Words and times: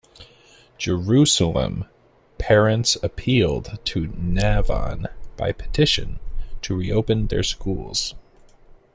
Jerusalem 0.79 1.85
parents 2.39 2.95
appealed 3.03 3.77
to 3.85 4.07
Navon 4.07 5.05
by 5.37 5.51
petition, 5.51 6.19
to 6.63 6.75
reopen 6.75 7.27
their 7.27 7.43
schools. 7.43 8.15